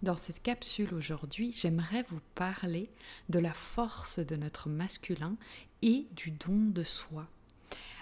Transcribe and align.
Dans 0.00 0.16
cette 0.16 0.40
capsule 0.40 0.94
aujourd'hui, 0.94 1.50
j'aimerais 1.50 2.04
vous 2.06 2.20
parler 2.36 2.88
de 3.30 3.40
la 3.40 3.52
force 3.52 4.20
de 4.20 4.36
notre 4.36 4.68
masculin 4.68 5.36
et 5.82 6.06
du 6.14 6.30
don 6.30 6.66
de 6.70 6.84
soi. 6.84 7.26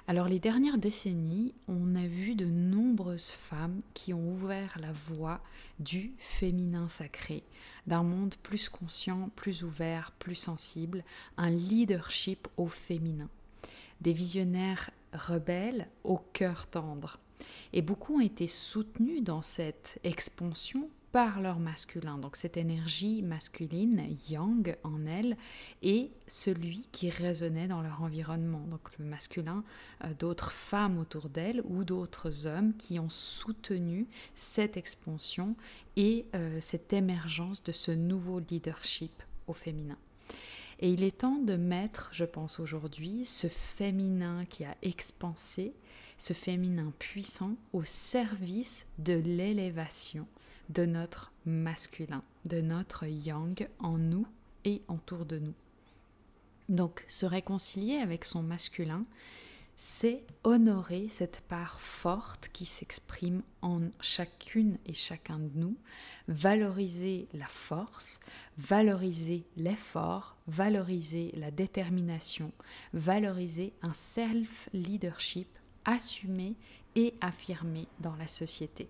Alors 0.06 0.28
les 0.28 0.38
dernières 0.38 0.77
décennies, 0.77 1.55
on 1.69 1.97
a 1.97 2.06
vu 2.06 2.34
de 2.34 2.44
nombreuses 2.44 3.30
femmes 3.30 3.80
qui 3.94 4.12
ont 4.12 4.28
ouvert 4.28 4.77
la 4.78 4.92
voie 4.92 5.41
du 5.78 6.12
féminin 6.19 6.86
sacré, 6.86 7.42
d'un 7.86 8.03
monde 8.03 8.34
plus 8.42 8.69
conscient, 8.69 9.31
plus 9.34 9.64
ouvert, 9.64 10.12
plus 10.19 10.34
sensible, 10.34 11.03
un 11.38 11.50
leadership 11.50 12.47
au 12.58 12.69
féminin. 12.69 13.31
Des 14.03 14.12
visionnaires 14.12 14.91
rebelles 15.14 15.88
au 16.05 16.19
cœur 16.19 16.66
tendre. 16.66 17.19
Et 17.72 17.81
beaucoup 17.81 18.19
ont 18.19 18.25
été 18.25 18.47
soutenus 18.47 19.22
dans 19.22 19.42
cette 19.42 19.98
expansion 20.05 20.91
par 21.17 21.41
leur 21.41 21.61
masculin. 21.61 22.19
Donc 22.19 22.36
cette 22.36 22.59
énergie 22.59 23.22
masculine, 23.22 24.06
yang 24.28 24.77
en 24.84 25.06
elle, 25.06 25.39
est 25.81 26.11
celui 26.27 26.83
qui 26.92 27.09
résonnait 27.09 27.69
dans 27.69 27.81
leur 27.81 28.03
environnement. 28.03 28.67
Donc 28.69 28.83
le 28.98 29.06
masculin, 29.06 29.64
euh, 30.05 30.12
d'autres 30.19 30.53
femmes 30.53 30.98
autour 30.98 31.31
d'elle 31.31 31.62
ou 31.64 31.84
d'autres 31.84 32.47
hommes 32.47 32.75
qui 32.77 33.00
ont 33.00 33.09
soutenu 33.09 34.06
cette 34.34 34.77
expansion 34.77 35.56
et 35.97 36.27
euh, 36.34 36.61
cette 36.61 36.92
émergence 36.92 37.62
de 37.62 37.72
ce 37.72 37.92
nouveau 37.92 38.39
leadership 38.39 39.22
au 39.47 39.55
féminin. 39.55 39.97
Et 40.81 40.91
il 40.91 41.03
est 41.03 41.20
temps 41.20 41.41
de 41.41 41.56
mettre, 41.56 42.11
je 42.12 42.27
pense 42.27 42.61
aujourd'hui, 42.61 43.25
ce 43.25 43.47
féminin 43.47 44.44
qui 44.44 44.67
a 44.67 44.77
expansé, 44.83 45.72
ce 46.19 46.34
féminin 46.34 46.92
puissant 46.98 47.56
au 47.72 47.84
service 47.84 48.84
de 48.98 49.14
l'élévation 49.14 50.27
de 50.69 50.84
notre 50.84 51.33
masculin, 51.45 52.22
de 52.45 52.61
notre 52.61 53.06
yang 53.06 53.69
en 53.78 53.98
nous 53.98 54.27
et 54.64 54.83
autour 54.89 55.25
de 55.25 55.39
nous. 55.39 55.55
Donc 56.69 57.05
se 57.09 57.27
réconcilier 57.27 57.97
avec 57.97 58.25
son 58.25 58.42
masculin, 58.42 59.05
c'est 59.77 60.25
honorer 60.42 61.09
cette 61.11 61.42
part 61.42 61.81
forte 61.83 62.48
qui 62.53 62.64
s'exprime 62.64 63.43
en 63.60 63.82
chacune 64.00 64.78
et 64.87 64.94
chacun 64.94 65.38
de 65.38 65.50
nous, 65.55 65.76
valoriser 66.28 67.28
la 67.34 67.47
force, 67.47 68.19
valoriser 68.56 69.44
l'effort, 69.56 70.37
valoriser 70.49 71.31
la 71.37 71.50
détermination, 71.50 72.53
valoriser 72.94 73.75
un 73.82 73.93
self-leadership 73.93 75.49
assumé 75.84 76.56
et 76.94 77.12
affirmé 77.21 77.87
dans 78.00 78.16
la 78.16 78.26
société 78.26 78.88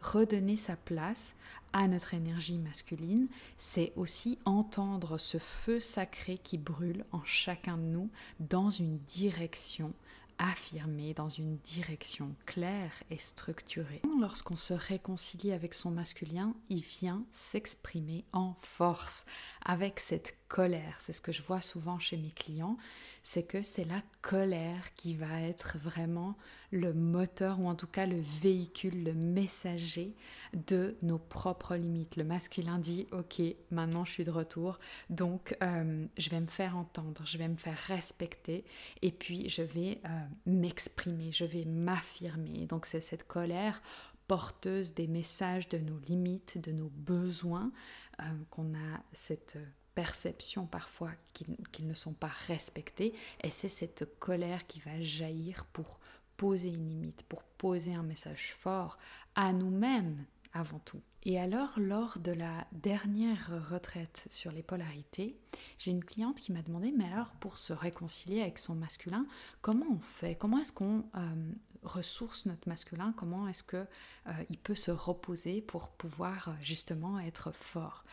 redonner 0.00 0.56
sa 0.56 0.76
place 0.76 1.36
à 1.72 1.88
notre 1.88 2.14
énergie 2.14 2.58
masculine, 2.58 3.26
c'est 3.58 3.92
aussi 3.96 4.38
entendre 4.44 5.18
ce 5.18 5.38
feu 5.38 5.80
sacré 5.80 6.38
qui 6.38 6.56
brûle 6.56 7.04
en 7.12 7.24
chacun 7.24 7.76
de 7.76 7.82
nous 7.82 8.10
dans 8.38 8.70
une 8.70 8.98
direction 8.98 9.92
affirmée, 10.38 11.14
dans 11.14 11.28
une 11.28 11.56
direction 11.58 12.34
claire 12.46 12.92
et 13.10 13.18
structurée. 13.18 14.02
Lorsqu'on 14.20 14.56
se 14.56 14.74
réconcilie 14.74 15.52
avec 15.52 15.74
son 15.74 15.90
masculin, 15.90 16.54
il 16.70 16.82
vient 16.82 17.24
s'exprimer 17.32 18.24
en 18.32 18.54
force, 18.58 19.24
avec 19.64 20.00
cette 20.00 20.36
colère. 20.48 20.96
C'est 21.00 21.12
ce 21.12 21.20
que 21.20 21.32
je 21.32 21.42
vois 21.42 21.60
souvent 21.60 21.98
chez 21.98 22.16
mes 22.16 22.30
clients 22.30 22.76
c'est 23.26 23.42
que 23.42 23.62
c'est 23.62 23.84
la 23.84 24.02
colère 24.20 24.94
qui 24.96 25.14
va 25.14 25.40
être 25.40 25.78
vraiment 25.78 26.36
le 26.70 26.92
moteur 26.92 27.58
ou 27.58 27.66
en 27.66 27.74
tout 27.74 27.86
cas 27.86 28.06
le 28.06 28.20
véhicule, 28.20 29.02
le 29.02 29.14
messager 29.14 30.14
de 30.52 30.96
nos 31.00 31.18
propres 31.18 31.74
limites. 31.74 32.16
Le 32.16 32.24
masculin 32.24 32.78
dit 32.78 33.06
ok, 33.12 33.40
maintenant 33.70 34.04
je 34.04 34.12
suis 34.12 34.24
de 34.24 34.30
retour, 34.30 34.78
donc 35.08 35.56
euh, 35.62 36.06
je 36.18 36.28
vais 36.28 36.40
me 36.40 36.46
faire 36.46 36.76
entendre, 36.76 37.22
je 37.24 37.38
vais 37.38 37.48
me 37.48 37.56
faire 37.56 37.78
respecter 37.88 38.62
et 39.00 39.10
puis 39.10 39.48
je 39.48 39.62
vais 39.62 40.02
euh, 40.04 40.08
m'exprimer, 40.44 41.32
je 41.32 41.46
vais 41.46 41.64
m'affirmer. 41.64 42.66
Donc 42.66 42.84
c'est 42.84 43.00
cette 43.00 43.26
colère 43.26 43.80
porteuse 44.28 44.92
des 44.92 45.06
messages 45.06 45.68
de 45.70 45.78
nos 45.78 45.98
limites, 45.98 46.58
de 46.58 46.72
nos 46.72 46.90
besoins, 46.90 47.72
euh, 48.20 48.24
qu'on 48.50 48.74
a 48.74 49.02
cette 49.14 49.56
perception 49.94 50.66
parfois 50.66 51.10
qu'ils 51.32 51.86
ne 51.86 51.94
sont 51.94 52.14
pas 52.14 52.32
respectés, 52.46 53.14
et 53.42 53.50
c'est 53.50 53.68
cette 53.68 54.18
colère 54.18 54.66
qui 54.66 54.80
va 54.80 55.00
jaillir 55.00 55.64
pour 55.66 55.98
poser 56.36 56.68
une 56.68 56.88
limite, 56.88 57.22
pour 57.24 57.42
poser 57.42 57.94
un 57.94 58.02
message 58.02 58.52
fort 58.54 58.98
à 59.34 59.52
nous-mêmes 59.52 60.24
avant 60.52 60.78
tout. 60.80 61.00
Et 61.26 61.40
alors, 61.40 61.72
lors 61.78 62.18
de 62.18 62.32
la 62.32 62.66
dernière 62.72 63.50
retraite 63.70 64.28
sur 64.30 64.52
les 64.52 64.62
polarités, 64.62 65.36
j'ai 65.78 65.90
une 65.90 66.04
cliente 66.04 66.38
qui 66.38 66.52
m'a 66.52 66.62
demandé, 66.62 66.92
mais 66.94 67.06
alors 67.06 67.30
pour 67.40 67.56
se 67.56 67.72
réconcilier 67.72 68.42
avec 68.42 68.58
son 68.58 68.74
masculin, 68.74 69.26
comment 69.62 69.86
on 69.90 69.98
fait? 69.98 70.34
Comment 70.34 70.58
est-ce 70.58 70.72
qu'on 70.72 71.04
euh, 71.16 71.52
ressource 71.82 72.44
notre 72.44 72.68
masculin? 72.68 73.14
Comment 73.16 73.48
est-ce 73.48 73.64
qu'il 73.64 73.86
euh, 74.28 74.56
peut 74.62 74.74
se 74.74 74.90
reposer 74.90 75.62
pour 75.62 75.88
pouvoir 75.88 76.54
justement 76.60 77.18
être 77.18 77.52
fort? 77.52 78.04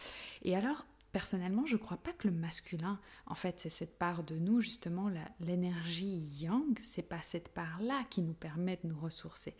Et 0.44 0.56
alors, 0.56 0.86
personnellement, 1.12 1.66
je 1.66 1.76
ne 1.76 1.80
crois 1.80 1.98
pas 1.98 2.14
que 2.14 2.28
le 2.28 2.34
masculin, 2.34 3.00
en 3.26 3.36
fait, 3.36 3.60
c'est 3.60 3.70
cette 3.70 3.98
part 3.98 4.24
de 4.24 4.36
nous, 4.38 4.62
justement, 4.62 5.10
l'énergie 5.40 6.18
yang, 6.40 6.78
c'est 6.80 7.02
pas 7.02 7.22
cette 7.22 7.50
part-là 7.50 8.04
qui 8.10 8.22
nous 8.22 8.34
permet 8.34 8.80
de 8.84 8.90
nous 8.90 9.00
ressourcer. 9.00 9.56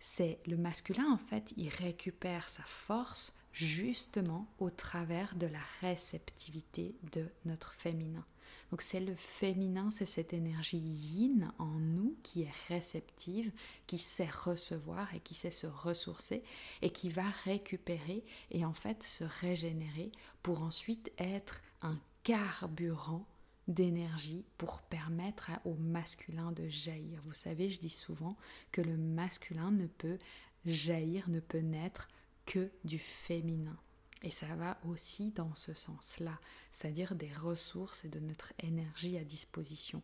C'est 0.00 0.38
le 0.46 0.56
masculin, 0.56 1.10
en 1.10 1.18
fait, 1.18 1.52
il 1.56 1.68
récupère 1.68 2.48
sa 2.48 2.62
force 2.64 3.34
justement 3.52 4.52
au 4.58 4.70
travers 4.70 5.34
de 5.36 5.46
la 5.46 5.60
réceptivité 5.80 6.96
de 7.12 7.28
notre 7.44 7.72
féminin. 7.72 8.24
Donc 8.74 8.82
c'est 8.82 8.98
le 8.98 9.14
féminin, 9.14 9.88
c'est 9.92 10.04
cette 10.04 10.32
énergie 10.32 10.78
yin 10.78 11.52
en 11.60 11.78
nous 11.78 12.16
qui 12.24 12.42
est 12.42 12.52
réceptive, 12.66 13.52
qui 13.86 13.98
sait 13.98 14.28
recevoir 14.28 15.14
et 15.14 15.20
qui 15.20 15.34
sait 15.34 15.52
se 15.52 15.68
ressourcer 15.68 16.42
et 16.82 16.90
qui 16.90 17.08
va 17.08 17.22
récupérer 17.44 18.24
et 18.50 18.64
en 18.64 18.72
fait 18.72 19.04
se 19.04 19.22
régénérer 19.22 20.10
pour 20.42 20.62
ensuite 20.62 21.12
être 21.18 21.62
un 21.82 21.96
carburant 22.24 23.28
d'énergie 23.68 24.44
pour 24.58 24.80
permettre 24.80 25.52
au 25.64 25.74
masculin 25.74 26.50
de 26.50 26.66
jaillir. 26.66 27.22
Vous 27.26 27.32
savez, 27.32 27.70
je 27.70 27.78
dis 27.78 27.88
souvent 27.88 28.36
que 28.72 28.80
le 28.80 28.96
masculin 28.96 29.70
ne 29.70 29.86
peut 29.86 30.18
jaillir, 30.66 31.28
ne 31.28 31.38
peut 31.38 31.60
naître 31.60 32.08
que 32.44 32.72
du 32.82 32.98
féminin. 32.98 33.78
Et 34.24 34.30
ça 34.30 34.46
va 34.56 34.78
aussi 34.88 35.32
dans 35.32 35.54
ce 35.54 35.74
sens-là, 35.74 36.40
c'est-à-dire 36.72 37.14
des 37.14 37.30
ressources 37.34 38.06
et 38.06 38.08
de 38.08 38.20
notre 38.20 38.54
énergie 38.58 39.18
à 39.18 39.24
disposition. 39.24 40.02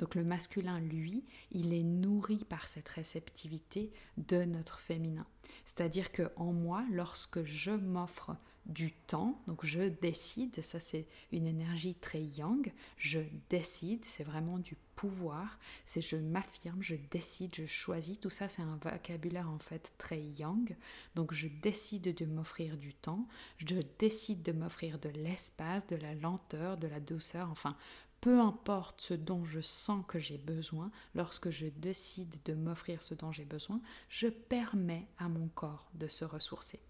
Donc 0.00 0.16
le 0.16 0.24
masculin, 0.24 0.80
lui, 0.80 1.24
il 1.52 1.72
est 1.72 1.84
nourri 1.84 2.44
par 2.48 2.66
cette 2.66 2.88
réceptivité 2.88 3.92
de 4.16 4.44
notre 4.44 4.80
féminin. 4.80 5.24
C'est-à-dire 5.66 6.10
que 6.10 6.32
en 6.34 6.52
moi, 6.52 6.84
lorsque 6.90 7.44
je 7.44 7.70
m'offre 7.70 8.32
du 8.66 8.92
temps. 8.92 9.40
Donc 9.46 9.64
je 9.64 9.82
décide, 9.82 10.62
ça 10.62 10.80
c'est 10.80 11.06
une 11.32 11.46
énergie 11.46 11.94
très 11.94 12.22
yang. 12.22 12.72
Je 12.96 13.20
décide, 13.48 14.04
c'est 14.04 14.24
vraiment 14.24 14.58
du 14.58 14.76
pouvoir. 14.96 15.58
C'est 15.84 16.00
je 16.00 16.16
m'affirme, 16.16 16.82
je 16.82 16.96
décide, 17.10 17.54
je 17.54 17.66
choisis. 17.66 18.20
Tout 18.20 18.30
ça 18.30 18.48
c'est 18.48 18.62
un 18.62 18.78
vocabulaire 18.82 19.50
en 19.50 19.58
fait 19.58 19.92
très 19.98 20.20
yang. 20.20 20.76
Donc 21.14 21.32
je 21.32 21.48
décide 21.48 22.14
de 22.14 22.26
m'offrir 22.26 22.76
du 22.76 22.94
temps. 22.94 23.26
Je 23.58 23.76
décide 23.98 24.42
de 24.42 24.52
m'offrir 24.52 24.98
de 24.98 25.08
l'espace, 25.08 25.86
de 25.86 25.96
la 25.96 26.14
lenteur, 26.14 26.76
de 26.76 26.86
la 26.86 27.00
douceur. 27.00 27.50
Enfin, 27.50 27.76
peu 28.20 28.38
importe 28.38 29.00
ce 29.00 29.14
dont 29.14 29.44
je 29.44 29.60
sens 29.60 30.04
que 30.06 30.18
j'ai 30.18 30.38
besoin, 30.38 30.90
lorsque 31.14 31.50
je 31.50 31.66
décide 31.66 32.36
de 32.44 32.54
m'offrir 32.54 33.02
ce 33.02 33.14
dont 33.14 33.32
j'ai 33.32 33.46
besoin, 33.46 33.80
je 34.10 34.28
permets 34.28 35.08
à 35.18 35.28
mon 35.28 35.48
corps 35.48 35.90
de 35.94 36.06
se 36.06 36.24
ressourcer. 36.24 36.80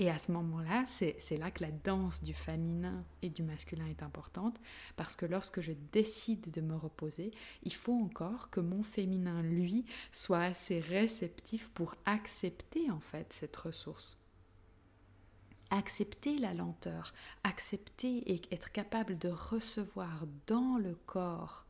Et 0.00 0.08
à 0.08 0.18
ce 0.18 0.32
moment-là, 0.32 0.84
c'est 0.86 1.36
là 1.36 1.50
que 1.50 1.62
la 1.62 1.70
danse 1.70 2.22
du 2.22 2.32
féminin 2.32 3.04
et 3.20 3.28
du 3.28 3.42
masculin 3.42 3.84
est 3.86 4.02
importante, 4.02 4.58
parce 4.96 5.14
que 5.14 5.26
lorsque 5.26 5.60
je 5.60 5.72
décide 5.92 6.50
de 6.50 6.62
me 6.62 6.74
reposer, 6.74 7.32
il 7.64 7.74
faut 7.74 7.92
encore 7.92 8.48
que 8.48 8.60
mon 8.60 8.82
féminin, 8.82 9.42
lui, 9.42 9.84
soit 10.10 10.40
assez 10.40 10.80
réceptif 10.80 11.68
pour 11.74 11.96
accepter 12.06 12.90
en 12.90 13.00
fait 13.00 13.30
cette 13.34 13.54
ressource. 13.54 14.16
Accepter 15.68 16.38
la 16.38 16.54
lenteur, 16.54 17.12
accepter 17.44 18.32
et 18.32 18.40
être 18.52 18.72
capable 18.72 19.18
de 19.18 19.28
recevoir 19.28 20.24
dans 20.46 20.78
le 20.78 20.94
corps 21.04 21.66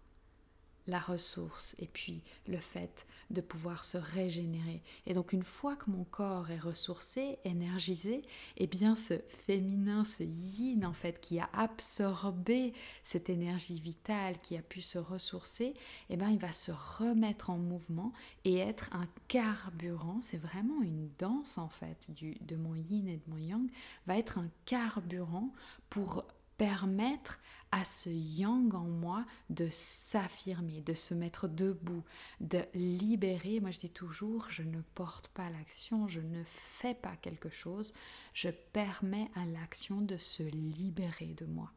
la 0.86 0.98
ressource 0.98 1.76
et 1.78 1.86
puis 1.86 2.22
le 2.46 2.58
fait 2.58 3.06
de 3.30 3.40
pouvoir 3.40 3.84
se 3.84 3.96
régénérer. 3.96 4.82
Et 5.06 5.14
donc 5.14 5.32
une 5.32 5.44
fois 5.44 5.76
que 5.76 5.90
mon 5.90 6.04
corps 6.04 6.50
est 6.50 6.58
ressourcé, 6.58 7.38
énergisé, 7.44 8.22
eh 8.56 8.66
bien 8.66 8.96
ce 8.96 9.14
féminin, 9.28 10.04
ce 10.04 10.24
yin 10.24 10.84
en 10.84 10.92
fait 10.92 11.20
qui 11.20 11.38
a 11.38 11.48
absorbé 11.52 12.72
cette 13.02 13.30
énergie 13.30 13.80
vitale, 13.80 14.40
qui 14.40 14.56
a 14.56 14.62
pu 14.62 14.80
se 14.80 14.98
ressourcer, 14.98 15.74
eh 16.08 16.16
bien 16.16 16.30
il 16.30 16.38
va 16.38 16.52
se 16.52 16.72
remettre 16.72 17.50
en 17.50 17.58
mouvement 17.58 18.12
et 18.44 18.56
être 18.56 18.90
un 18.92 19.06
carburant. 19.28 20.20
C'est 20.20 20.38
vraiment 20.38 20.82
une 20.82 21.08
danse 21.18 21.58
en 21.58 21.68
fait 21.68 22.10
du, 22.10 22.36
de 22.40 22.56
mon 22.56 22.74
yin 22.74 23.08
et 23.08 23.16
de 23.16 23.30
mon 23.30 23.38
yang, 23.38 23.70
va 24.06 24.18
être 24.18 24.38
un 24.38 24.48
carburant 24.64 25.52
pour 25.88 26.24
permettre 26.60 27.40
à 27.72 27.86
ce 27.86 28.10
yang 28.10 28.74
en 28.74 28.84
moi 28.84 29.24
de 29.48 29.66
s'affirmer, 29.70 30.82
de 30.82 30.92
se 30.92 31.14
mettre 31.14 31.48
debout, 31.48 32.04
de 32.40 32.62
libérer. 32.74 33.60
Moi, 33.60 33.70
je 33.70 33.80
dis 33.80 33.90
toujours, 33.90 34.50
je 34.50 34.62
ne 34.62 34.82
porte 34.94 35.28
pas 35.28 35.48
l'action, 35.48 36.06
je 36.06 36.20
ne 36.20 36.44
fais 36.44 36.92
pas 36.92 37.16
quelque 37.16 37.48
chose, 37.48 37.94
je 38.34 38.50
permets 38.50 39.30
à 39.36 39.46
l'action 39.46 40.02
de 40.02 40.18
se 40.18 40.42
libérer 40.42 41.34
de 41.38 41.46
moi. 41.46 41.72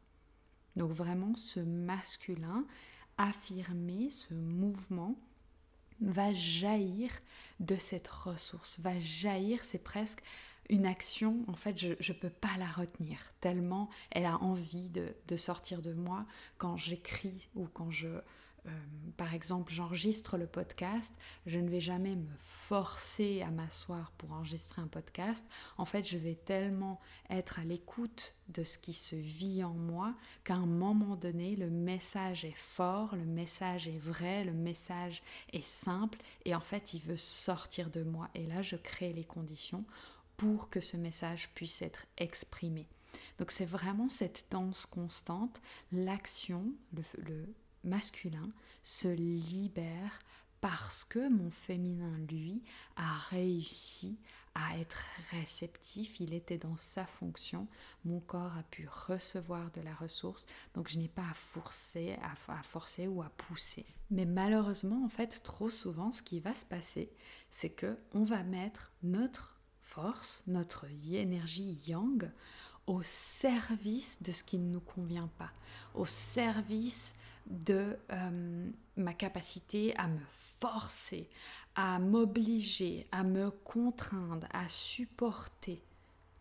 Donc 0.76 0.90
vraiment, 0.90 1.34
ce 1.34 1.60
masculin 1.60 2.66
affirmé, 3.16 4.10
ce 4.10 4.34
mouvement, 4.34 5.16
va 6.02 6.30
jaillir 6.34 7.10
de 7.58 7.76
cette 7.76 8.08
ressource, 8.08 8.80
va 8.80 9.00
jaillir, 9.00 9.64
c'est 9.64 9.82
presque 9.82 10.22
une 10.70 10.86
action, 10.86 11.44
en 11.48 11.54
fait, 11.54 11.78
je 11.78 11.88
ne 11.88 12.18
peux 12.18 12.30
pas 12.30 12.56
la 12.58 12.66
retenir, 12.66 13.18
tellement 13.40 13.90
elle 14.10 14.26
a 14.26 14.38
envie 14.38 14.88
de, 14.88 15.36
sortir 15.36 15.82
de 15.82 15.92
moi 15.92 16.24
quand 16.58 16.76
j'écris 16.76 17.48
ou 17.54 17.66
quand 17.66 17.90
je, 17.90 18.06
euh, 18.06 18.70
par 19.16 19.34
exemple, 19.34 19.72
j'enregistre 19.72 20.38
le 20.38 20.46
podcast, 20.46 21.12
je 21.44 21.58
ne 21.58 21.68
vais 21.68 21.80
jamais 21.80 22.16
me 22.16 22.30
forcer 22.38 23.42
à 23.42 23.50
m'asseoir 23.50 24.12
pour 24.12 24.32
enregistrer 24.32 24.80
un 24.80 24.86
podcast. 24.86 25.44
En 25.76 25.84
fait, 25.84 26.08
je 26.08 26.16
vais 26.16 26.36
tellement 26.36 27.00
être 27.30 27.58
à 27.58 27.64
l'écoute 27.64 28.34
de 28.48 28.62
ce 28.62 28.78
qui 28.78 28.94
se 28.94 29.16
vit 29.16 29.64
en 29.64 29.74
moi 29.74 30.14
qu'à 30.44 30.54
un 30.54 30.66
moment 30.66 31.16
donné, 31.16 31.56
le 31.56 31.68
message 31.68 32.44
est 32.44 32.56
fort, 32.56 33.16
le 33.16 33.24
message 33.24 33.88
est 33.88 33.98
vrai, 33.98 34.44
le 34.44 34.52
message 34.52 35.22
est 35.52 35.64
simple 35.64 36.18
et 36.44 36.54
en 36.54 36.60
fait, 36.60 36.94
il 36.94 37.00
veut 37.00 37.16
sortir 37.18 37.90
de 37.90 38.02
moi. 38.02 38.28
Et 38.34 38.46
là, 38.46 38.62
je 38.62 38.76
crée 38.76 39.12
les 39.12 39.24
conditions 39.24 39.84
pour 40.36 40.70
que 40.70 40.80
ce 40.80 40.96
message 40.96 41.50
puisse 41.54 41.82
être 41.82 42.06
exprimé. 42.18 42.88
Donc 43.38 43.50
c'est 43.50 43.64
vraiment 43.64 44.08
cette 44.08 44.46
danse 44.50 44.86
constante, 44.86 45.60
l'action, 45.92 46.72
le, 46.92 47.54
masculin 47.84 48.50
se 48.82 49.08
libère 49.08 50.18
parce 50.62 51.04
que 51.04 51.28
mon 51.28 51.50
féminin, 51.50 52.16
lui, 52.30 52.62
a 52.96 53.18
réussi 53.28 54.18
à 54.54 54.78
être 54.78 55.04
réceptif, 55.30 56.20
il 56.20 56.32
était 56.32 56.56
dans 56.56 56.78
sa 56.78 57.04
fonction, 57.04 57.66
mon 58.04 58.20
corps 58.20 58.56
a 58.56 58.62
pu 58.62 58.88
recevoir 58.88 59.70
de 59.72 59.80
la 59.80 59.94
ressource, 59.94 60.46
donc 60.72 60.88
je 60.88 60.98
n'ai 60.98 61.08
pas 61.08 61.28
à 61.28 61.34
forcer, 61.34 62.16
à, 62.22 62.62
forcer 62.62 63.08
ou 63.08 63.20
à 63.20 63.28
pousser. 63.30 63.84
Mais 64.10 64.24
malheureusement, 64.24 65.04
en 65.04 65.08
fait, 65.08 65.42
trop 65.42 65.70
souvent, 65.70 66.12
ce 66.12 66.22
qui 66.22 66.40
va 66.40 66.54
se 66.54 66.64
passer, 66.64 67.12
c'est 67.50 67.70
que 67.70 67.98
on 68.14 68.24
va 68.24 68.44
mettre 68.44 68.92
notre 69.02 69.53
force, 69.84 70.42
notre 70.46 70.86
énergie 71.12 71.78
yang, 71.86 72.30
au 72.86 73.02
service 73.02 74.18
de 74.22 74.32
ce 74.32 74.42
qui 74.42 74.58
ne 74.58 74.70
nous 74.70 74.80
convient 74.80 75.30
pas, 75.38 75.50
au 75.94 76.06
service 76.06 77.14
de 77.46 77.96
euh, 78.10 78.70
ma 78.96 79.14
capacité 79.14 79.96
à 79.96 80.08
me 80.08 80.20
forcer, 80.30 81.28
à 81.74 81.98
m'obliger, 81.98 83.06
à 83.12 83.22
me 83.22 83.50
contraindre, 83.50 84.46
à 84.52 84.68
supporter, 84.68 85.82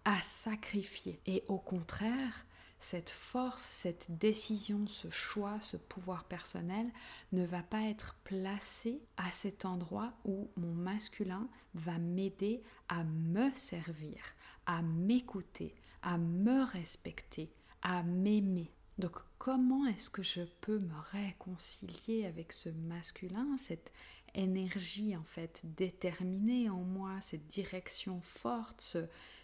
à 0.06 0.22
sacrifier. 0.22 1.20
Et 1.26 1.44
au 1.48 1.58
contraire, 1.58 2.46
cette 2.84 3.10
force, 3.10 3.64
cette 3.64 4.18
décision, 4.18 4.86
ce 4.88 5.10
choix, 5.10 5.58
ce 5.62 5.78
pouvoir 5.78 6.26
personnel 6.26 6.92
ne 7.32 7.46
va 7.46 7.64
pas 7.64 7.84
être 7.84 8.16
placé 8.26 9.02
à 9.16 9.32
cet 9.32 9.64
endroit 9.64 10.14
où 10.26 10.52
mon 10.58 10.74
masculin 10.74 11.48
va 11.76 11.98
m'aider 11.98 12.62
à 12.90 13.06
me 13.06 13.50
servir, 13.56 14.22
à 14.66 14.82
m'écouter, 14.82 15.74
à 16.02 16.18
me 16.18 16.66
respecter, 16.66 17.54
à 17.82 18.04
m'aimer. 18.04 18.70
Donc 18.98 19.18
comment 19.38 19.86
est-ce 19.86 20.10
que 20.10 20.22
je 20.22 20.44
peux 20.60 20.80
me 20.80 21.00
réconcilier 21.12 22.26
avec 22.26 22.52
ce 22.52 22.68
masculin, 22.68 23.56
cette 23.58 23.94
énergie 24.36 25.16
en 25.16 25.24
fait 25.24 25.62
déterminée 25.64 26.70
en 26.70 26.82
moi, 26.82 27.22
cette 27.22 27.48
direction 27.48 28.20
forte, 28.22 28.98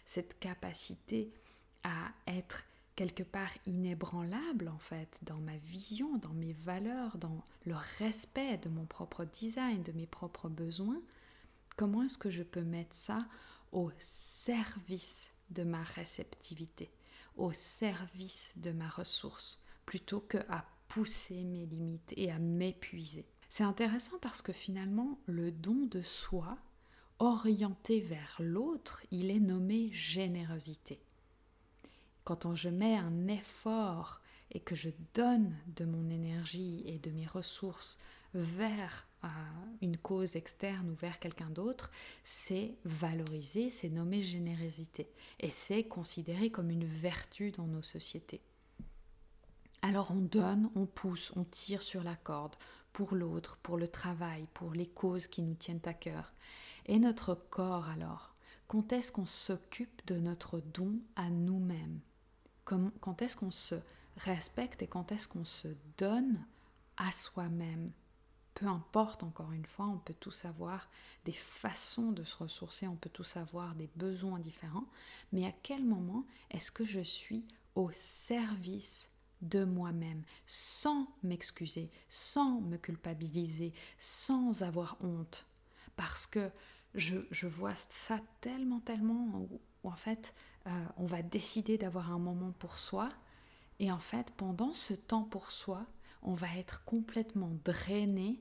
cette 0.04 0.38
capacité 0.38 1.32
à 1.84 2.12
être 2.26 2.64
quelque 3.00 3.22
part 3.22 3.56
inébranlable 3.64 4.68
en 4.68 4.78
fait 4.78 5.20
dans 5.22 5.38
ma 5.38 5.56
vision, 5.56 6.18
dans 6.18 6.34
mes 6.34 6.52
valeurs, 6.52 7.16
dans 7.16 7.42
le 7.64 7.74
respect 7.98 8.58
de 8.58 8.68
mon 8.68 8.84
propre 8.84 9.24
design, 9.24 9.82
de 9.82 9.92
mes 9.92 10.06
propres 10.06 10.50
besoins, 10.50 11.00
comment 11.78 12.02
est-ce 12.02 12.18
que 12.18 12.28
je 12.28 12.42
peux 12.42 12.60
mettre 12.60 12.94
ça 12.94 13.26
au 13.72 13.90
service 13.96 15.30
de 15.48 15.62
ma 15.62 15.82
réceptivité, 15.82 16.90
au 17.36 17.54
service 17.54 18.52
de 18.56 18.70
ma 18.70 18.90
ressource, 18.90 19.62
plutôt 19.86 20.20
que 20.20 20.36
à 20.50 20.66
pousser 20.88 21.42
mes 21.44 21.64
limites 21.64 22.12
et 22.18 22.30
à 22.30 22.38
m'épuiser? 22.38 23.24
C'est 23.48 23.64
intéressant 23.64 24.18
parce 24.20 24.42
que 24.42 24.52
finalement, 24.52 25.18
le 25.24 25.50
don 25.50 25.86
de 25.86 26.02
soi, 26.02 26.58
orienté 27.18 28.00
vers 28.00 28.36
l'autre, 28.40 29.02
il 29.10 29.30
est 29.30 29.40
nommé 29.40 29.90
générosité 29.90 31.00
quand 32.36 32.54
je 32.54 32.68
mets 32.68 32.96
un 32.96 33.28
effort 33.28 34.20
et 34.52 34.60
que 34.60 34.74
je 34.74 34.90
donne 35.14 35.56
de 35.76 35.84
mon 35.84 36.08
énergie 36.10 36.82
et 36.86 36.98
de 36.98 37.10
mes 37.10 37.26
ressources 37.26 37.98
vers 38.34 39.06
euh, 39.24 39.28
une 39.80 39.96
cause 39.96 40.36
externe 40.36 40.90
ou 40.90 40.94
vers 40.94 41.18
quelqu'un 41.18 41.50
d'autre, 41.50 41.90
c'est 42.24 42.74
valorisé, 42.84 43.70
c'est 43.70 43.88
nommé 43.88 44.22
générosité 44.22 45.10
et 45.40 45.50
c'est 45.50 45.84
considéré 45.84 46.50
comme 46.50 46.70
une 46.70 46.84
vertu 46.84 47.50
dans 47.50 47.66
nos 47.66 47.82
sociétés. 47.82 48.40
Alors 49.82 50.10
on 50.10 50.20
donne, 50.20 50.70
on 50.74 50.86
pousse, 50.86 51.32
on 51.36 51.44
tire 51.44 51.82
sur 51.82 52.02
la 52.02 52.16
corde 52.16 52.56
pour 52.92 53.14
l'autre, 53.14 53.58
pour 53.62 53.78
le 53.78 53.88
travail, 53.88 54.46
pour 54.52 54.72
les 54.72 54.86
causes 54.86 55.26
qui 55.26 55.42
nous 55.42 55.54
tiennent 55.54 55.80
à 55.84 55.94
cœur. 55.94 56.32
Et 56.86 56.98
notre 56.98 57.34
corps 57.34 57.88
alors, 57.88 58.34
quand 58.66 58.92
est-ce 58.92 59.12
qu'on 59.12 59.26
s'occupe 59.26 60.06
de 60.06 60.16
notre 60.16 60.60
don 60.60 60.98
à 61.16 61.30
nous-mêmes? 61.30 62.00
Quand 63.00 63.22
est-ce 63.22 63.36
qu'on 63.36 63.50
se 63.50 63.76
respecte 64.16 64.82
et 64.82 64.86
quand 64.86 65.12
est-ce 65.12 65.28
qu'on 65.28 65.44
se 65.44 65.68
donne 65.98 66.44
à 66.96 67.10
soi-même? 67.12 67.92
Peu 68.54 68.66
importe, 68.66 69.22
encore 69.22 69.52
une 69.52 69.64
fois, 69.64 69.86
on 69.86 69.98
peut 69.98 70.14
tous 70.18 70.44
avoir 70.44 70.88
des 71.24 71.32
façons 71.32 72.12
de 72.12 72.24
se 72.24 72.36
ressourcer, 72.36 72.88
on 72.88 72.96
peut 72.96 73.10
tous 73.10 73.36
avoir 73.36 73.74
des 73.74 73.88
besoins 73.96 74.38
différents, 74.38 74.86
mais 75.32 75.46
à 75.46 75.52
quel 75.62 75.86
moment 75.86 76.26
est-ce 76.50 76.70
que 76.70 76.84
je 76.84 77.00
suis 77.00 77.44
au 77.74 77.90
service 77.92 79.08
de 79.40 79.64
moi-même, 79.64 80.22
sans 80.46 81.08
m'excuser, 81.22 81.90
sans 82.08 82.60
me 82.60 82.76
culpabiliser, 82.76 83.72
sans 83.98 84.62
avoir 84.62 84.98
honte 85.00 85.46
Parce 85.96 86.26
que 86.26 86.50
je, 86.94 87.16
je 87.30 87.46
vois 87.46 87.74
ça 87.74 88.18
tellement, 88.40 88.80
tellement, 88.80 89.48
où 89.82 89.90
en 89.90 89.96
fait, 89.96 90.34
euh, 90.66 90.84
on 90.96 91.06
va 91.06 91.22
décider 91.22 91.78
d'avoir 91.78 92.12
un 92.12 92.18
moment 92.18 92.52
pour 92.58 92.78
soi. 92.78 93.10
Et 93.78 93.90
en 93.90 93.98
fait, 93.98 94.32
pendant 94.36 94.74
ce 94.74 94.94
temps 94.94 95.24
pour 95.24 95.50
soi, 95.50 95.86
on 96.22 96.34
va 96.34 96.48
être 96.56 96.84
complètement 96.84 97.52
drainé 97.64 98.40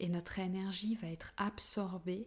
et 0.00 0.08
notre 0.08 0.38
énergie 0.38 0.96
va 0.96 1.08
être 1.08 1.32
absorbée 1.36 2.26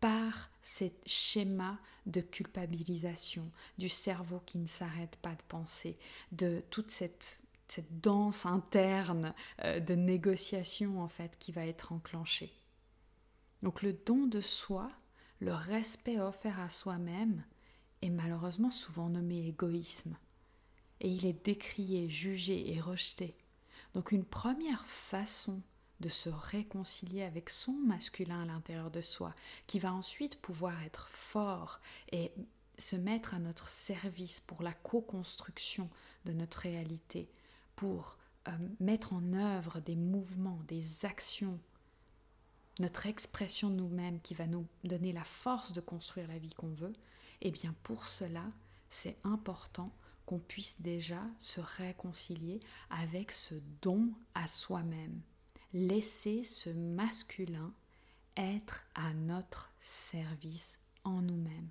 par 0.00 0.50
ces 0.62 0.94
schémas 1.06 1.78
de 2.06 2.20
culpabilisation, 2.20 3.50
du 3.78 3.88
cerveau 3.88 4.40
qui 4.46 4.58
ne 4.58 4.66
s'arrête 4.66 5.16
pas 5.16 5.34
de 5.34 5.42
penser, 5.48 5.98
de 6.32 6.64
toute 6.70 6.90
cette, 6.90 7.40
danse 7.90 8.46
interne 8.46 9.32
euh, 9.62 9.78
de 9.78 9.94
négociation 9.94 11.00
en 11.00 11.06
fait 11.06 11.38
qui 11.38 11.52
va 11.52 11.64
être 11.64 11.92
enclenchée. 11.92 12.52
Donc 13.62 13.82
le 13.82 13.92
don 13.92 14.26
de 14.26 14.40
soi, 14.40 14.90
le 15.38 15.54
respect 15.54 16.18
offert 16.18 16.58
à 16.58 16.68
soi-même 16.68 17.44
souvent 18.70 19.08
nommé 19.08 19.46
égoïsme. 19.46 20.16
Et 21.00 21.08
il 21.08 21.26
est 21.26 21.44
décrié, 21.44 22.08
jugé 22.08 22.72
et 22.72 22.80
rejeté. 22.80 23.34
Donc 23.94 24.12
une 24.12 24.24
première 24.24 24.84
façon 24.86 25.60
de 26.00 26.08
se 26.08 26.30
réconcilier 26.30 27.22
avec 27.22 27.50
son 27.50 27.72
masculin 27.72 28.42
à 28.42 28.46
l'intérieur 28.46 28.90
de 28.90 29.02
soi, 29.02 29.34
qui 29.66 29.78
va 29.78 29.92
ensuite 29.92 30.40
pouvoir 30.40 30.82
être 30.82 31.08
fort 31.08 31.80
et 32.12 32.32
se 32.78 32.96
mettre 32.96 33.34
à 33.34 33.38
notre 33.38 33.68
service 33.68 34.40
pour 34.40 34.62
la 34.62 34.72
co-construction 34.72 35.90
de 36.24 36.32
notre 36.32 36.58
réalité, 36.60 37.28
pour 37.76 38.16
euh, 38.48 38.52
mettre 38.80 39.12
en 39.12 39.32
œuvre 39.34 39.80
des 39.80 39.96
mouvements, 39.96 40.60
des 40.66 41.04
actions, 41.04 41.58
notre 42.78 43.06
expression 43.06 43.68
nous-mêmes 43.68 44.20
qui 44.20 44.34
va 44.34 44.46
nous 44.46 44.66
donner 44.84 45.12
la 45.12 45.24
force 45.24 45.74
de 45.74 45.82
construire 45.82 46.28
la 46.28 46.38
vie 46.38 46.54
qu'on 46.54 46.72
veut, 46.72 46.94
eh 47.42 47.50
bien 47.50 47.74
pour 47.82 48.06
cela, 48.06 48.44
c'est 48.90 49.16
important 49.24 49.92
qu'on 50.26 50.38
puisse 50.38 50.80
déjà 50.80 51.22
se 51.38 51.60
réconcilier 51.60 52.60
avec 52.90 53.32
ce 53.32 53.54
don 53.82 54.10
à 54.34 54.46
soi-même. 54.46 55.20
Laisser 55.72 56.44
ce 56.44 56.70
masculin 56.70 57.72
être 58.36 58.82
à 58.94 59.12
notre 59.12 59.70
service 59.80 60.78
en 61.04 61.22
nous-mêmes. 61.22 61.68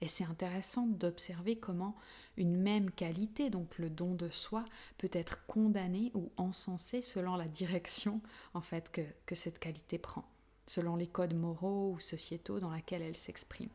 Et 0.00 0.08
c'est 0.08 0.24
intéressant 0.24 0.86
d'observer 0.86 1.56
comment 1.56 1.96
une 2.36 2.56
même 2.56 2.90
qualité, 2.90 3.50
donc 3.50 3.78
le 3.78 3.90
don 3.90 4.14
de 4.14 4.28
soi, 4.28 4.64
peut 4.96 5.10
être 5.12 5.44
condamnée 5.46 6.12
ou 6.14 6.30
encensée 6.36 7.02
selon 7.02 7.34
la 7.34 7.48
direction 7.48 8.20
en 8.54 8.60
fait 8.60 8.92
que, 8.92 9.02
que 9.26 9.34
cette 9.34 9.58
qualité 9.58 9.98
prend, 9.98 10.24
selon 10.68 10.94
les 10.94 11.08
codes 11.08 11.34
moraux 11.34 11.94
ou 11.94 12.00
sociétaux 12.00 12.60
dans 12.60 12.70
lesquels 12.70 13.02
elle 13.02 13.16
s'exprime. 13.16 13.70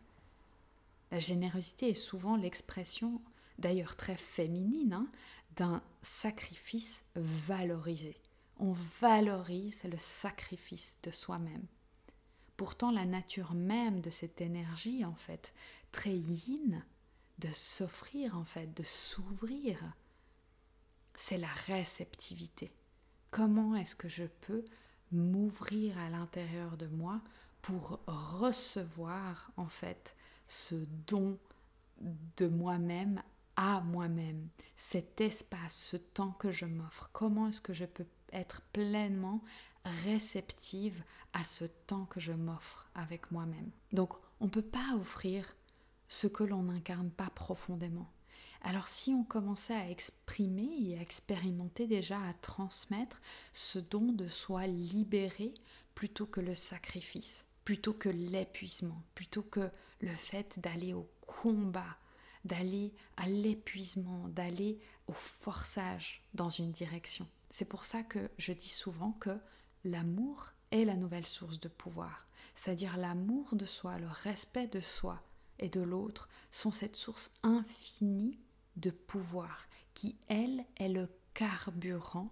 La 1.13 1.19
générosité 1.19 1.91
est 1.91 1.93
souvent 1.93 2.35
l'expression 2.37 3.21
d'ailleurs 3.59 3.95
très 3.95 4.17
féminine, 4.17 4.93
hein, 4.93 5.07
d'un 5.55 5.83
sacrifice 6.01 7.05
valorisé. 7.13 8.19
On 8.57 8.71
valorise 8.99 9.83
le 9.83 9.99
sacrifice 9.99 10.97
de 11.03 11.11
soi-même. 11.11 11.67
Pourtant, 12.57 12.89
la 12.89 13.05
nature 13.05 13.53
même 13.53 14.01
de 14.01 14.09
cette 14.09 14.41
énergie, 14.41 15.05
en 15.05 15.13
fait, 15.13 15.53
très 15.91 16.17
yin, 16.17 16.83
de 17.37 17.49
s'offrir, 17.51 18.35
en 18.35 18.43
fait, 18.43 18.75
de 18.75 18.83
s'ouvrir, 18.83 19.77
c'est 21.13 21.37
la 21.37 21.53
réceptivité. 21.67 22.71
Comment 23.29 23.75
est-ce 23.75 23.95
que 23.95 24.09
je 24.09 24.25
peux 24.41 24.65
m'ouvrir 25.11 25.95
à 25.99 26.09
l'intérieur 26.09 26.75
de 26.75 26.87
moi 26.87 27.21
pour 27.61 27.99
recevoir, 28.07 29.51
en 29.57 29.67
fait, 29.67 30.15
ce 30.47 30.75
don 31.07 31.37
de 32.37 32.47
moi-même 32.47 33.21
à 33.55 33.81
moi-même, 33.81 34.49
cet 34.75 35.21
espace, 35.21 35.75
ce 35.75 35.97
temps 35.97 36.31
que 36.31 36.51
je 36.51 36.65
m'offre. 36.65 37.09
Comment 37.13 37.49
est-ce 37.49 37.61
que 37.61 37.73
je 37.73 37.85
peux 37.85 38.07
être 38.31 38.61
pleinement 38.73 39.43
réceptive 40.03 41.03
à 41.33 41.43
ce 41.43 41.65
temps 41.65 42.05
que 42.05 42.19
je 42.19 42.33
m'offre 42.33 42.89
avec 42.95 43.31
moi-même? 43.31 43.69
Donc, 43.91 44.13
on 44.39 44.45
ne 44.45 44.49
peut 44.49 44.61
pas 44.61 44.95
offrir 44.95 45.55
ce 46.07 46.27
que 46.27 46.43
l'on 46.43 46.63
n'incarne 46.63 47.11
pas 47.11 47.29
profondément. 47.29 48.09
Alors 48.61 48.87
si 48.87 49.11
on 49.11 49.23
commençait 49.23 49.75
à 49.75 49.89
exprimer 49.89 50.69
et 50.79 50.97
à 50.97 51.01
expérimenter 51.01 51.85
déjà, 51.85 52.21
à 52.21 52.33
transmettre 52.33 53.21
ce 53.51 53.77
don 53.77 54.13
de 54.13 54.27
soi 54.27 54.67
libéré 54.67 55.53
plutôt 55.95 56.25
que 56.25 56.39
le 56.39 56.55
sacrifice, 56.55 57.45
plutôt 57.65 57.93
que 57.93 58.09
l'épuisement, 58.09 59.03
plutôt 59.15 59.43
que 59.43 59.69
le 60.03 60.13
fait 60.13 60.59
d'aller 60.59 60.93
au 60.93 61.09
combat, 61.25 61.97
d'aller 62.43 62.93
à 63.15 63.27
l'épuisement, 63.27 64.27
d'aller 64.27 64.79
au 65.07 65.13
forçage 65.13 66.21
dans 66.33 66.49
une 66.49 66.71
direction. 66.71 67.25
C'est 67.49 67.65
pour 67.65 67.85
ça 67.85 68.03
que 68.03 68.29
je 68.37 68.51
dis 68.51 68.69
souvent 68.69 69.13
que 69.13 69.37
l'amour 69.85 70.51
est 70.71 70.83
la 70.83 70.95
nouvelle 70.95 71.25
source 71.25 71.59
de 71.59 71.69
pouvoir, 71.69 72.27
c'est-à-dire 72.55 72.97
l'amour 72.97 73.55
de 73.55 73.65
soi, 73.65 73.97
le 73.97 74.07
respect 74.07 74.67
de 74.67 74.81
soi 74.81 75.21
et 75.59 75.69
de 75.69 75.81
l'autre 75.81 76.27
sont 76.51 76.71
cette 76.71 76.97
source 76.97 77.31
infinie 77.43 78.39
de 78.75 78.89
pouvoir 78.89 79.67
qui, 79.93 80.17
elle, 80.27 80.65
est 80.77 80.89
le 80.89 81.07
carburant 81.33 82.29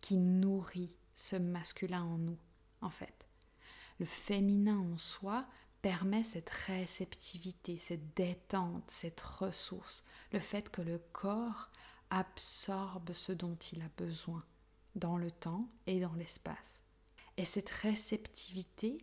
qui 0.00 0.18
nourrit 0.18 0.96
ce 1.14 1.36
masculin 1.36 2.02
en 2.02 2.18
nous, 2.18 2.38
en 2.82 2.90
fait. 2.90 3.26
Le 3.98 4.06
féminin 4.06 4.78
en 4.78 4.96
soi 4.96 5.46
permet 5.82 6.22
cette 6.22 6.50
réceptivité, 6.50 7.78
cette 7.78 8.14
détente, 8.14 8.84
cette 8.90 9.20
ressource, 9.20 10.04
le 10.32 10.40
fait 10.40 10.70
que 10.70 10.82
le 10.82 10.98
corps 11.12 11.70
absorbe 12.10 13.12
ce 13.12 13.32
dont 13.32 13.56
il 13.72 13.82
a 13.82 13.88
besoin 13.96 14.44
dans 14.94 15.16
le 15.16 15.30
temps 15.30 15.68
et 15.86 16.00
dans 16.00 16.12
l'espace. 16.14 16.82
Et 17.36 17.44
cette 17.44 17.70
réceptivité, 17.70 18.98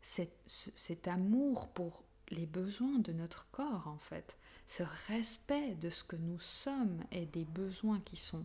cet, 0.00 1.06
amour 1.06 1.68
pour 1.68 2.02
les 2.30 2.46
besoins 2.46 2.98
de 2.98 3.12
notre 3.12 3.48
corps 3.50 3.86
en 3.86 3.98
fait, 3.98 4.36
ce 4.66 4.82
respect 5.08 5.74
de 5.76 5.90
ce 5.90 6.04
que 6.04 6.16
nous 6.16 6.40
sommes 6.40 7.02
et 7.10 7.26
des 7.26 7.44
besoins 7.44 8.00
qui 8.00 8.16
sont 8.16 8.44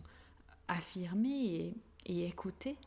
affirmés 0.68 1.74
et 2.06 2.26
écoutés, 2.26 2.78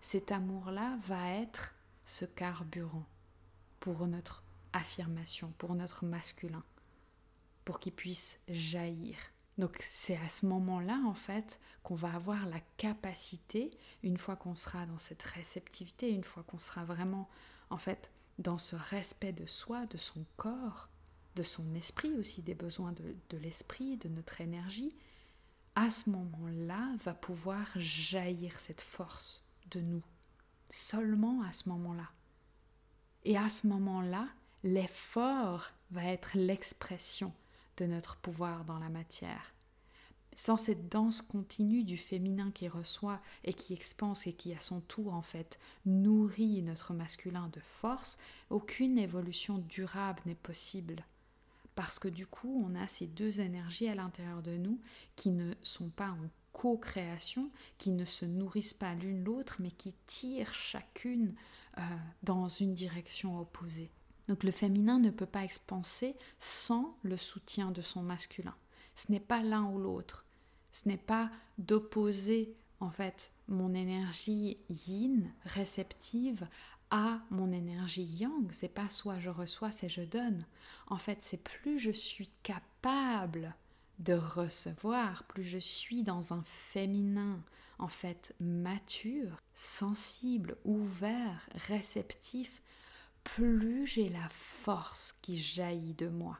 cet 0.00 0.30
amour-là 0.30 0.98
va 1.02 1.30
être 1.30 1.74
ce 2.04 2.24
carburant 2.24 3.06
pour 3.86 4.08
notre 4.08 4.42
affirmation, 4.72 5.54
pour 5.58 5.76
notre 5.76 6.04
masculin, 6.04 6.64
pour 7.64 7.78
qu'il 7.78 7.92
puisse 7.92 8.40
jaillir. 8.48 9.16
Donc 9.58 9.76
c'est 9.78 10.16
à 10.16 10.28
ce 10.28 10.44
moment-là, 10.46 11.00
en 11.06 11.14
fait, 11.14 11.60
qu'on 11.84 11.94
va 11.94 12.12
avoir 12.12 12.46
la 12.46 12.58
capacité, 12.78 13.70
une 14.02 14.16
fois 14.16 14.34
qu'on 14.34 14.56
sera 14.56 14.86
dans 14.86 14.98
cette 14.98 15.22
réceptivité, 15.22 16.10
une 16.10 16.24
fois 16.24 16.42
qu'on 16.42 16.58
sera 16.58 16.84
vraiment, 16.84 17.30
en 17.70 17.78
fait, 17.78 18.10
dans 18.40 18.58
ce 18.58 18.74
respect 18.74 19.32
de 19.32 19.46
soi, 19.46 19.86
de 19.86 19.98
son 19.98 20.24
corps, 20.36 20.88
de 21.36 21.44
son 21.44 21.72
esprit 21.76 22.16
aussi, 22.16 22.42
des 22.42 22.56
besoins 22.56 22.90
de, 22.90 23.14
de 23.30 23.36
l'esprit, 23.36 23.98
de 23.98 24.08
notre 24.08 24.40
énergie, 24.40 24.96
à 25.76 25.92
ce 25.92 26.10
moment-là 26.10 26.90
va 27.04 27.14
pouvoir 27.14 27.68
jaillir 27.76 28.58
cette 28.58 28.80
force 28.80 29.46
de 29.70 29.80
nous. 29.80 30.02
Seulement 30.70 31.42
à 31.42 31.52
ce 31.52 31.68
moment-là. 31.68 32.10
Et 33.28 33.36
à 33.36 33.50
ce 33.50 33.66
moment-là, 33.66 34.28
l'effort 34.62 35.72
va 35.90 36.04
être 36.04 36.30
l'expression 36.34 37.32
de 37.76 37.84
notre 37.84 38.14
pouvoir 38.18 38.64
dans 38.64 38.78
la 38.78 38.88
matière. 38.88 39.52
Sans 40.36 40.56
cette 40.56 40.88
danse 40.88 41.22
continue 41.22 41.82
du 41.82 41.96
féminin 41.96 42.52
qui 42.52 42.68
reçoit 42.68 43.20
et 43.42 43.52
qui 43.52 43.72
expanse 43.72 44.28
et 44.28 44.32
qui 44.32 44.54
à 44.54 44.60
son 44.60 44.80
tour 44.80 45.12
en 45.12 45.22
fait 45.22 45.58
nourrit 45.86 46.62
notre 46.62 46.94
masculin 46.94 47.50
de 47.52 47.58
force, 47.58 48.16
aucune 48.48 48.96
évolution 48.96 49.58
durable 49.58 50.22
n'est 50.24 50.36
possible. 50.36 51.04
Parce 51.74 51.98
que 51.98 52.06
du 52.06 52.28
coup, 52.28 52.64
on 52.64 52.76
a 52.76 52.86
ces 52.86 53.08
deux 53.08 53.40
énergies 53.40 53.88
à 53.88 53.96
l'intérieur 53.96 54.40
de 54.40 54.56
nous 54.56 54.78
qui 55.16 55.30
ne 55.30 55.52
sont 55.62 55.90
pas 55.90 56.10
en 56.10 56.30
co-création, 56.52 57.50
qui 57.76 57.90
ne 57.90 58.04
se 58.04 58.24
nourrissent 58.24 58.72
pas 58.72 58.94
l'une 58.94 59.24
l'autre, 59.24 59.56
mais 59.58 59.72
qui 59.72 59.94
tirent 60.06 60.54
chacune 60.54 61.34
euh, 61.78 61.82
dans 62.22 62.48
une 62.48 62.74
direction 62.74 63.40
opposée. 63.40 63.90
Donc 64.28 64.42
le 64.42 64.50
féminin 64.50 64.98
ne 64.98 65.10
peut 65.10 65.26
pas 65.26 65.44
expanser 65.44 66.16
sans 66.38 66.96
le 67.02 67.16
soutien 67.16 67.70
de 67.70 67.80
son 67.80 68.02
masculin. 68.02 68.54
Ce 68.94 69.12
n'est 69.12 69.20
pas 69.20 69.42
l'un 69.42 69.64
ou 69.64 69.78
l'autre. 69.78 70.24
Ce 70.72 70.88
n'est 70.88 70.96
pas 70.96 71.30
d'opposer 71.58 72.54
en 72.80 72.90
fait 72.90 73.32
mon 73.48 73.74
énergie 73.74 74.58
yin 74.68 75.32
réceptive 75.44 76.46
à 76.90 77.20
mon 77.30 77.52
énergie 77.52 78.04
yang. 78.04 78.50
C'est 78.52 78.68
pas 78.68 78.88
soit 78.88 79.20
je 79.20 79.30
reçois, 79.30 79.72
c'est 79.72 79.88
je 79.88 80.02
donne. 80.02 80.46
En 80.86 80.98
fait, 80.98 81.18
c'est 81.20 81.42
plus 81.42 81.78
je 81.78 81.90
suis 81.90 82.30
capable 82.42 83.54
de 83.98 84.14
recevoir, 84.14 85.24
plus 85.24 85.44
je 85.44 85.58
suis 85.58 86.02
dans 86.02 86.32
un 86.32 86.42
féminin 86.44 87.42
en 87.78 87.88
fait 87.88 88.34
mature, 88.40 89.40
sensible, 89.54 90.56
ouvert, 90.64 91.48
réceptif, 91.68 92.62
plus 93.24 93.86
j'ai 93.86 94.08
la 94.08 94.28
force 94.30 95.12
qui 95.22 95.38
jaillit 95.38 95.94
de 95.94 96.08
moi. 96.08 96.38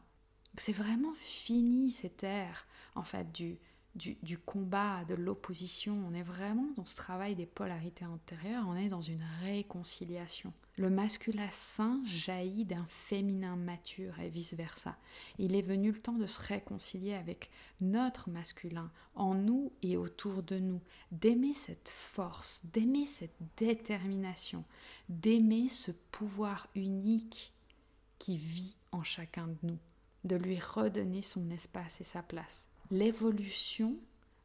C'est 0.56 0.72
vraiment 0.72 1.14
fini 1.14 1.90
cette 1.90 2.24
ère, 2.24 2.66
en 2.94 3.02
fait, 3.02 3.30
du, 3.32 3.58
du, 3.94 4.38
combat, 4.38 5.04
de 5.04 5.14
l'opposition. 5.14 5.94
On 6.08 6.14
est 6.14 6.22
vraiment 6.22 6.68
dans 6.76 6.86
ce 6.86 6.96
travail 6.96 7.34
des 7.34 7.46
polarités 7.46 8.06
antérieures, 8.06 8.64
on 8.68 8.76
est 8.76 8.88
dans 8.88 9.00
une 9.00 9.24
réconciliation. 9.42 10.52
Le 10.76 10.90
masculin 10.90 11.48
sain 11.50 12.02
jaillit 12.04 12.66
d'un 12.66 12.84
féminin 12.88 13.56
mature 13.56 14.20
et 14.20 14.28
vice-versa. 14.28 14.96
Il 15.38 15.54
est 15.54 15.62
venu 15.62 15.90
le 15.90 15.98
temps 15.98 16.18
de 16.18 16.26
se 16.26 16.40
réconcilier 16.40 17.14
avec 17.14 17.50
notre 17.80 18.28
masculin, 18.28 18.90
en 19.14 19.34
nous 19.34 19.72
et 19.82 19.96
autour 19.96 20.42
de 20.42 20.58
nous, 20.58 20.80
d'aimer 21.12 21.54
cette 21.54 21.88
force, 21.88 22.60
d'aimer 22.72 23.06
cette 23.06 23.36
détermination, 23.56 24.64
d'aimer 25.08 25.70
ce 25.70 25.92
pouvoir 26.12 26.68
unique 26.74 27.54
qui 28.18 28.36
vit 28.36 28.76
en 28.92 29.02
chacun 29.02 29.46
de 29.46 29.56
nous, 29.62 29.78
de 30.24 30.36
lui 30.36 30.58
redonner 30.58 31.22
son 31.22 31.50
espace 31.50 32.00
et 32.02 32.04
sa 32.04 32.22
place 32.22 32.68
l'évolution, 32.90 33.96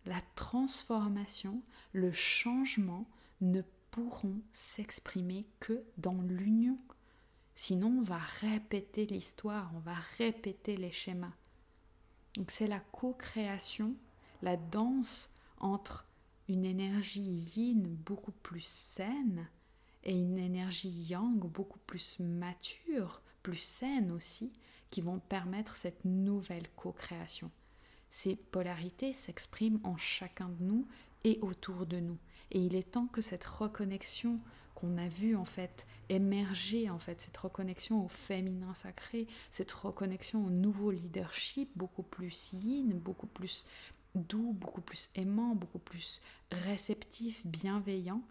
la 0.06 0.22
transformation, 0.36 1.62
le 1.94 2.12
changement 2.12 3.06
ne 3.42 3.62
pourront 3.92 4.42
s'exprimer 4.52 5.46
que 5.60 5.84
dans 5.98 6.22
l'union. 6.22 6.80
Sinon, 7.56 7.98
on 8.00 8.02
va 8.02 8.18
répéter 8.18 9.06
l'histoire, 9.06 9.72
on 9.76 9.80
va 9.80 9.96
répéter 10.18 10.78
les 10.78 10.92
schémas. 10.92 11.34
Donc 12.36 12.50
c'est 12.50 12.68
la 12.68 12.80
co-création, 12.80 13.96
la 14.42 14.58
danse 14.58 15.30
entre 15.60 16.08
une 16.48 16.66
énergie 16.66 17.52
yin 17.56 17.84
beaucoup 17.84 18.32
plus 18.32 18.66
saine 18.66 19.48
et 20.04 20.18
une 20.18 20.38
énergie 20.38 21.06
yang 21.10 21.38
beaucoup 21.38 21.80
plus 21.80 22.20
mature, 22.20 23.22
plus 23.44 23.62
saine 23.62 24.12
aussi, 24.12 24.52
qui 24.90 25.02
vont 25.02 25.20
permettre 25.20 25.78
cette 25.78 26.04
nouvelle 26.06 26.70
co-création. 26.76 27.52
Ces 28.10 28.36
polarités 28.36 29.14
s'expriment 29.14 29.80
en 29.84 29.98
chacun 29.98 30.50
de 30.50 30.64
nous 30.64 30.88
et 31.24 31.40
autour 31.42 31.86
de 31.86 32.00
nous. 32.00 32.18
Et 32.51 32.60
il 32.60 32.75
est 32.75 32.92
temps 32.92 33.08
que 33.08 33.22
cette 33.22 33.46
reconnexion 33.46 34.40
qu'on 34.75 34.98
a 34.98 35.08
vue 35.08 35.36
en 35.36 35.46
fait 35.46 35.86
émerger, 36.10 36.90
en 36.90 37.00
fait, 37.00 37.22
cette 37.22 37.38
reconnexion 37.38 38.04
au 38.04 38.08
féminin 38.08 38.74
sacré, 38.74 39.28
cette 39.51 39.72
reconnexion 39.72 40.46
au 40.46 40.50
nouveau 40.50 40.92
leadership 40.92 41.70
beaucoup 41.75 42.04
plus 42.04 42.51
yin, 42.54 42.98
beaucoup 43.00 43.28
plus 43.28 43.66
doux, 44.16 44.54
beaucoup 44.54 44.82
plus 44.82 45.10
aimant, 45.16 45.56
beaucoup 45.56 45.80
plus 45.80 46.22
réceptif, 46.51 47.46
bienveillant, 47.46 48.22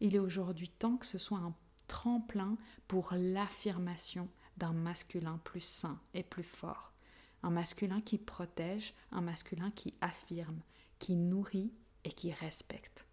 il 0.00 0.16
est 0.16 0.20
aujourd'hui 0.20 0.68
temps 0.68 0.96
que 0.96 1.06
ce 1.06 1.18
soit 1.18 1.38
un 1.38 1.54
tremplin 1.86 2.56
pour 2.88 3.12
l'affirmation 3.12 4.28
d'un 4.56 4.72
masculin 4.72 5.40
plus 5.44 5.60
sain 5.60 6.00
et 6.14 6.22
plus 6.22 6.42
fort 6.42 6.92
un 7.42 7.50
masculin 7.50 8.00
qui 8.00 8.18
protège, 8.18 8.94
un 9.12 9.20
masculin 9.20 9.70
qui 9.70 9.94
affirme, 10.00 10.60
qui 10.98 11.16
nourrit 11.16 11.72
et 12.04 12.12
qui 12.12 12.32
respecte. 12.32 13.07